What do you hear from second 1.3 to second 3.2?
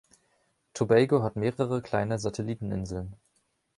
mehrere kleine Satelliten-Inseln.